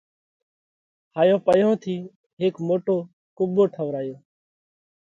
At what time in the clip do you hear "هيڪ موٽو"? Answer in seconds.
2.41-2.95